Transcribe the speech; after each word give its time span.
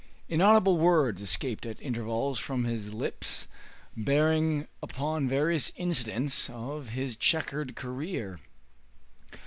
Inaudible 0.27 0.79
words 0.79 1.21
escaped 1.21 1.63
at 1.63 1.79
intervals 1.79 2.39
from 2.39 2.63
his 2.63 2.91
lips, 2.91 3.47
bearing 3.95 4.67
upon 4.81 5.29
various 5.29 5.71
incidents 5.75 6.49
of 6.49 6.89
his 6.89 7.15
checkered 7.15 7.75
career. 7.75 8.39